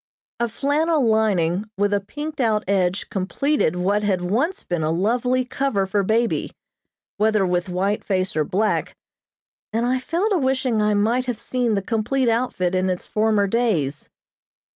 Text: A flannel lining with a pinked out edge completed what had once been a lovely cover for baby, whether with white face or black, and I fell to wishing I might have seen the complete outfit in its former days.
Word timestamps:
A 0.39 0.47
flannel 0.49 1.05
lining 1.05 1.69
with 1.77 1.93
a 1.93 1.99
pinked 1.99 2.41
out 2.41 2.63
edge 2.67 3.07
completed 3.11 3.75
what 3.75 4.01
had 4.01 4.21
once 4.21 4.63
been 4.63 4.81
a 4.81 4.89
lovely 4.89 5.45
cover 5.45 5.85
for 5.85 6.01
baby, 6.01 6.53
whether 7.17 7.45
with 7.45 7.69
white 7.69 8.03
face 8.03 8.35
or 8.35 8.43
black, 8.43 8.95
and 9.71 9.85
I 9.85 9.99
fell 9.99 10.27
to 10.31 10.39
wishing 10.39 10.81
I 10.81 10.95
might 10.95 11.25
have 11.27 11.37
seen 11.39 11.75
the 11.75 11.83
complete 11.83 12.29
outfit 12.29 12.73
in 12.73 12.89
its 12.89 13.05
former 13.05 13.45
days. 13.45 14.09